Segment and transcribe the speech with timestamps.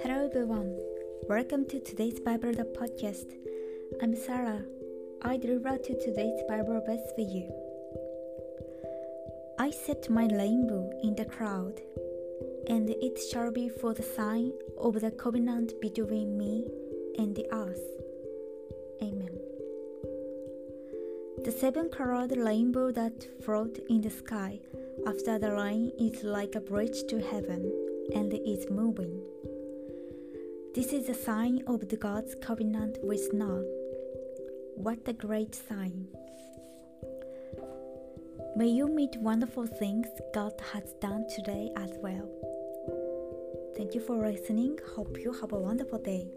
[0.00, 0.74] Hello everyone.
[1.28, 3.26] Welcome to today's Bible the podcast.
[4.00, 4.64] I'm Sarah.
[5.20, 7.52] I deliver to today's Bible verse for you.
[9.58, 11.78] I set my rainbow in the cloud,
[12.68, 16.66] and it shall be for the sign of the covenant between me
[17.18, 17.84] and the earth.
[19.02, 19.38] Amen.
[21.44, 24.60] The seven colored rainbow that float in the sky
[25.06, 27.72] after the rain is like a bridge to heaven
[28.14, 29.20] and is moving.
[30.74, 33.64] This is a sign of the God's covenant with Noah.
[34.76, 36.08] What a great sign!
[38.56, 42.28] May you meet wonderful things God has done today as well.
[43.76, 44.78] Thank you for listening.
[44.94, 46.28] Hope you have a wonderful day.